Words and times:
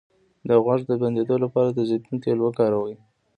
د 0.47 0.49
غوږ 0.63 0.81
د 0.87 0.91
بندیدو 1.01 1.35
لپاره 1.43 1.69
د 1.71 1.79
زیتون 1.89 2.15
تېل 2.23 2.39
وکاروئ 2.43 2.95